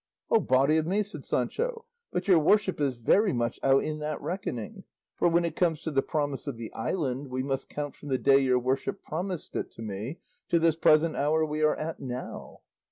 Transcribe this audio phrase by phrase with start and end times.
[0.31, 4.19] "O body o' me!" said Sancho, "but your worship is very much out in that
[4.19, 8.09] reckoning; for when it comes to the promise of the island we must count from
[8.09, 10.17] the day your worship promised it to me
[10.49, 12.61] to this present hour we are at now."